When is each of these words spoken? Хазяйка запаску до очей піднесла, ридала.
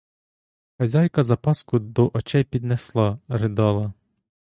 Хазяйка 0.77 1.23
запаску 1.23 1.79
до 1.79 2.09
очей 2.13 2.43
піднесла, 2.43 3.19
ридала. 3.27 3.93